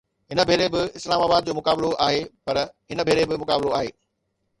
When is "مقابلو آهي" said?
1.59-2.23, 3.43-3.91